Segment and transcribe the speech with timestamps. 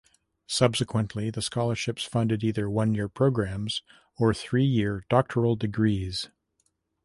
[0.47, 3.83] Subsequently, the Scholarships funded either one-year programs
[4.17, 6.29] or three-year doctoral degrees.